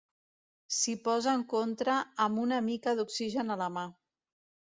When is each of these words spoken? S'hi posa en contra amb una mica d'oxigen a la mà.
S'hi 0.77 0.95
posa 1.07 1.35
en 1.39 1.43
contra 1.51 1.99
amb 2.27 2.43
una 2.45 2.61
mica 2.69 2.93
d'oxigen 3.01 3.57
a 3.57 3.59
la 3.63 3.71
mà. 3.77 3.87